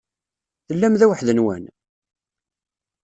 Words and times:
Tellam 0.67 0.93
da 0.99 1.05
weḥd-nwen? 1.09 1.63